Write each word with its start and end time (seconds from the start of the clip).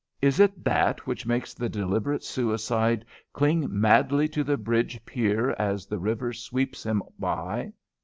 Is 0.19 0.39
it 0.39 0.63
that 0.63 1.05
which 1.05 1.27
makes 1.27 1.53
the 1.53 1.69
deliberate 1.69 2.23
suicide 2.23 3.05
cling 3.33 3.67
madly 3.69 4.27
to 4.29 4.43
the 4.43 4.57
bridge 4.57 4.99
pier 5.05 5.51
as 5.59 5.85
the 5.85 5.99
river 5.99 6.33
sweeps 6.33 6.83
him 6.83 7.03
by? 7.19 7.71